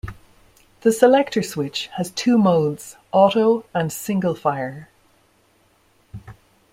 The 0.81 0.91
selector 0.91 1.43
switch 1.43 1.85
has 1.97 2.09
two 2.09 2.35
modes, 2.39 2.95
auto 3.13 3.65
and 3.71 3.93
single 3.93 4.33
fire. 4.33 4.89